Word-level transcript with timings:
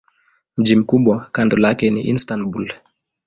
Mji 0.57 0.75
mkubwa 0.75 1.29
kando 1.31 1.57
lake 1.57 1.89
ni 1.89 2.07
Istanbul. 2.09 2.73